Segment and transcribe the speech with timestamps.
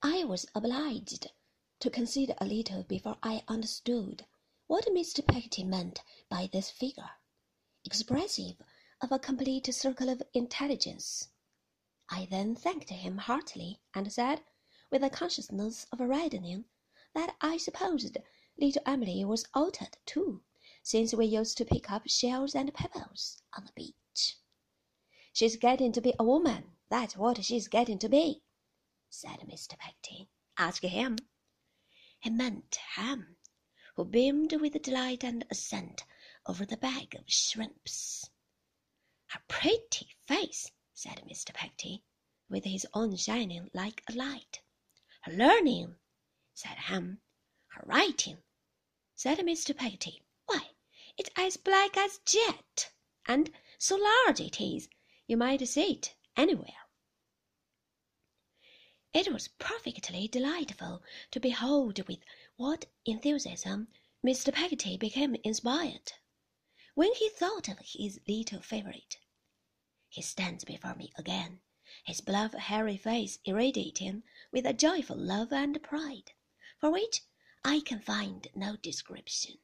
[0.00, 1.26] I was obliged
[1.80, 4.26] to consider a little before I understood
[4.68, 5.26] what Mr.
[5.26, 7.10] Peggotty meant by this figure,
[7.84, 8.62] expressive
[9.00, 11.30] of a complete circle of intelligence.
[12.08, 14.44] I then thanked him heartily, and said,
[14.88, 16.66] with a consciousness of reddening,
[17.12, 18.18] that I supposed
[18.56, 20.44] little Emily was altered too,
[20.80, 24.36] since we used to pick up shells and pebbles on the beach.
[25.32, 28.44] She's getting to be a woman, that's what she's getting to be,
[29.10, 29.78] said Mr.
[29.78, 30.28] Peggotty.
[30.56, 31.18] Ask him.
[32.20, 33.36] He meant Ham,
[33.94, 36.04] who beamed with delight and assent
[36.46, 38.28] over the bag of shrimps.
[39.34, 41.54] A pretty face, said Mr.
[41.54, 42.02] Peggotty,
[42.48, 44.62] with his own shining like a light.
[45.22, 45.96] Her learning,
[46.54, 47.20] said Ham.
[47.68, 48.42] Her writing,
[49.14, 49.76] said Mr.
[49.76, 50.22] Peggotty.
[50.46, 50.70] Why,
[51.16, 52.92] it's as black as jet,
[53.26, 54.88] and so large it is,
[55.26, 56.87] you might see it anywhere.
[59.14, 62.18] It was perfectly delightful to behold with
[62.56, 63.88] what enthusiasm
[64.22, 64.52] Mr.
[64.52, 66.12] Peggotty became inspired
[66.94, 69.16] when he thought of his little favourite.
[70.10, 71.62] He stands before me again,
[72.04, 76.32] his bluff, hairy face irradiating with a joyful love and pride,
[76.78, 77.22] for which
[77.64, 79.58] I can find no description.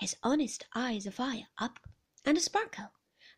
[0.00, 1.88] His honest eyes fire up
[2.24, 2.90] and sparkle,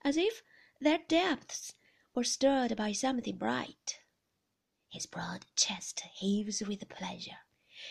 [0.02, 0.42] as if
[0.80, 1.74] their depths
[2.14, 4.00] were stirred by something bright.
[4.90, 7.38] His broad chest heaves with pleasure.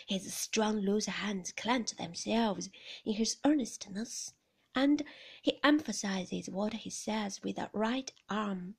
[0.06, 2.68] His strong loose hands clench themselves
[3.04, 4.32] in his earnestness,
[4.74, 5.02] and
[5.40, 8.76] he emphasizes what he says with a right arm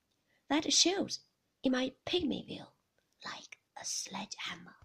[0.50, 1.20] that shows,
[1.64, 2.66] in my pygmy view,
[3.26, 4.76] like a sledge-hammer.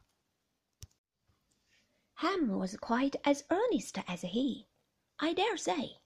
[2.16, 4.68] Ham was quite as earnest as he.
[5.18, 5.98] I dare say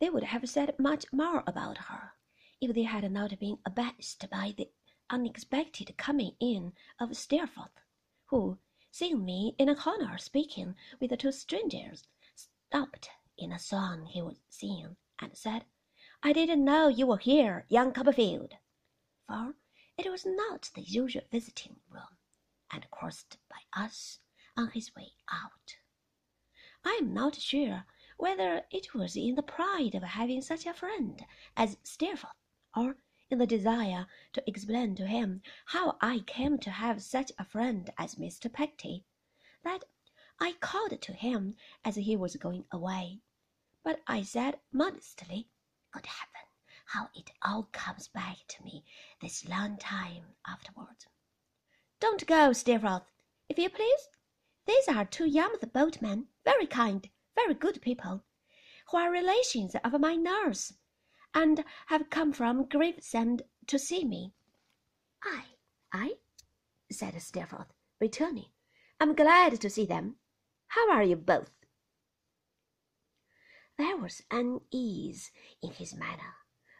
[0.00, 2.14] they would have said much more about her
[2.60, 4.68] if they had not been abashed by the
[5.12, 7.78] unexpected coming in of Steerforth,
[8.26, 8.58] who,
[8.90, 14.40] seeing me in a corner speaking with two strangers, stopped in a song he was
[14.48, 15.66] singing and said,
[16.22, 18.54] I didn't know you were here, young Copperfield.
[19.26, 19.54] For
[19.98, 22.16] it was not the usual visiting room,
[22.72, 24.18] and crossed by us
[24.56, 25.76] on his way out.
[26.84, 27.84] I am not sure
[28.16, 31.22] whether it was in the pride of having such a friend
[31.54, 32.32] as Steerforth,
[32.74, 32.96] or
[33.32, 37.90] in the desire to explain to him how I came to have such a friend
[37.96, 38.52] as Mr.
[38.52, 39.06] Peggotty,
[39.64, 39.84] that
[40.38, 43.20] I called to him as he was going away.
[43.82, 45.48] But I said modestly,
[45.92, 46.46] Good heaven,
[46.84, 48.84] how it all comes back to me
[49.22, 51.06] this long time afterward.
[52.00, 53.10] Don't go, Steerforth,
[53.48, 54.08] if you please.
[54.66, 58.24] These are two Yarmouth boatmen, very kind, very good people,
[58.90, 60.74] who are relations of my nurse
[61.34, 64.32] and have come from Gravesend to see me.
[65.22, 65.44] I,
[65.92, 66.14] I,
[66.90, 68.50] said Steerforth, returning.
[69.00, 70.16] I'm glad to see them.
[70.68, 71.50] How are you both?
[73.78, 75.32] There was unease
[75.62, 76.36] in his manner,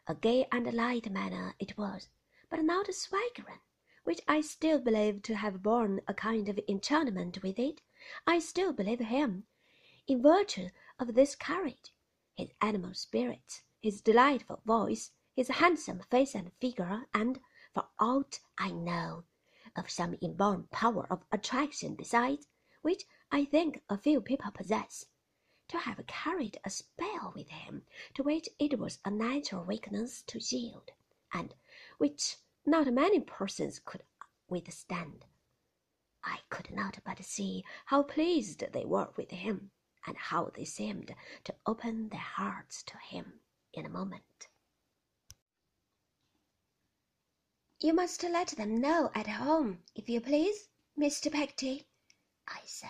[0.07, 2.09] a gay and light manner it was,
[2.49, 3.59] but not swaggering,
[4.03, 7.81] which I still believe to have borne a kind of enchantment with it.
[8.27, 9.45] I still believe him,
[10.07, 10.69] in virtue
[10.99, 11.93] of this courage,
[12.35, 17.41] his animal spirits, his delightful voice, his handsome face and figure, and,
[17.73, 19.25] for aught I know,
[19.75, 22.47] of some inborn power of attraction besides,
[22.81, 25.07] which I think a few people possess,
[25.67, 27.83] to have carried a spell with him
[28.13, 30.91] to which it was a natural weakness to yield,
[31.33, 31.53] and
[31.97, 34.03] which not many persons could
[34.47, 35.25] withstand.
[36.23, 39.71] I could not but see how pleased they were with him,
[40.07, 43.41] and how they seemed to open their hearts to him
[43.73, 44.47] in a moment.
[47.79, 51.31] You must let them know at home, if you please, Mr.
[51.31, 51.87] Peggotty,
[52.47, 52.89] I said,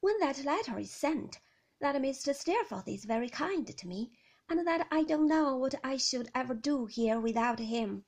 [0.00, 1.38] when that letter is sent,
[1.80, 2.34] that Mr.
[2.34, 4.10] Steerforth is very kind to me,
[4.48, 8.04] and that I don't know what I should ever do here without him.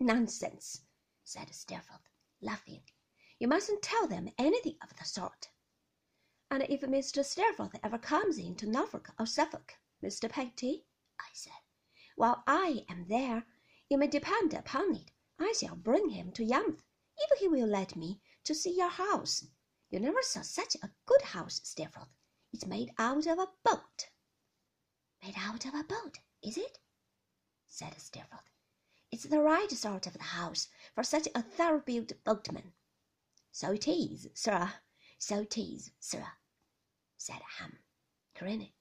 [0.00, 0.82] Nonsense,
[1.22, 2.08] said Steerforth,
[2.40, 2.82] laughing.
[3.38, 5.50] You mustn't tell them anything of the sort.
[6.50, 7.24] And if Mr.
[7.24, 10.30] Steerforth ever comes into Norfolk or Suffolk, Mr.
[10.30, 10.86] Peggotty,
[11.20, 11.52] I said,
[12.16, 13.46] while I am there,
[13.88, 16.82] you may depend upon it I shall bring him to Yarmouth,
[17.18, 19.46] if he will let me, to see your house.
[19.90, 22.08] You never saw such a good house, Steerforth.
[22.54, 24.08] It's made out of a boat.
[25.22, 26.78] Made out of a boat, is it?
[27.66, 28.50] said Steerforth.
[29.10, 32.72] It's the right sort of the house for such a thorough-built boatman.
[33.52, 34.72] So it is, sir,
[35.18, 36.26] so it is, sir,
[37.18, 37.78] said Ham,
[38.34, 38.72] grinning.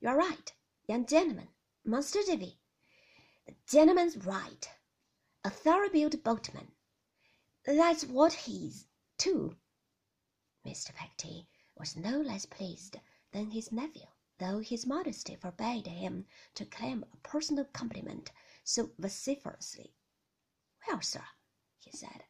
[0.00, 0.52] You are right,
[0.86, 1.48] young gentleman.
[1.84, 2.60] Master Davy.
[3.44, 4.70] The gentleman's right.
[5.42, 6.70] A thorough-built boatman.
[7.64, 8.86] That's what he is,
[9.18, 9.56] too,
[10.64, 10.94] Mr.
[10.94, 12.98] Peggotty was no less pleased
[13.32, 14.06] than his nephew,
[14.38, 18.30] though his modesty forbade him to claim a personal compliment
[18.62, 19.92] so vociferously.
[20.86, 21.26] "Well, sir,"
[21.80, 22.24] he said,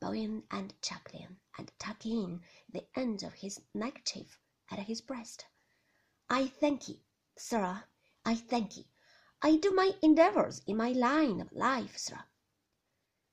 [0.00, 4.40] bowing and chuckling, and tucking in the end of his neckerchief
[4.70, 5.44] at his breast,
[6.30, 7.04] "I thank'ee,
[7.36, 7.84] sir,
[8.24, 8.88] I thank'ee.
[9.46, 12.24] I do my endeavours in my line of life, sir."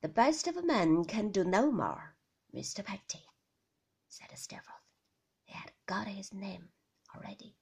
[0.01, 2.17] "The best of men can do no more,
[2.53, 2.83] Mr.
[2.83, 3.25] Peggotty,"
[4.09, 4.83] said Steerforth.
[5.45, 6.73] He had got his name
[7.15, 7.55] already.